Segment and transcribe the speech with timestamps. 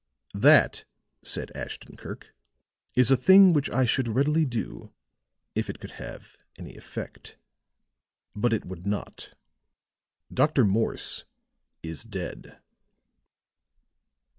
[0.33, 0.83] "That,"
[1.21, 2.33] said Ashton Kirk,
[2.95, 4.91] "is a thing which I should readily do
[5.53, 7.37] if it could have any effect.
[8.35, 9.35] But it would not.
[10.33, 10.65] Dr.
[10.65, 11.25] Morse
[11.83, 12.57] is dead."